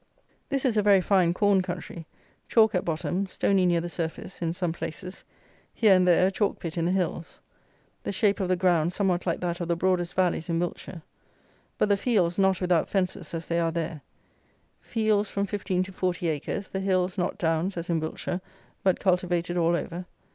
[0.49, 2.07] This is a very fine corn country:
[2.47, 5.25] chalk at bottom: stony near the surface, in some places:
[5.75, 7.39] here and there a chalk pit in the hills:
[8.01, 11.03] the shape of the ground somewhat like that of the broadest valleys in Wiltshire;
[11.77, 14.01] but the fields not without fences as they are there:
[14.79, 18.41] fields from fifteen to forty acres: the hills not downs, as in Wiltshire;
[18.83, 20.07] but cultivated all over.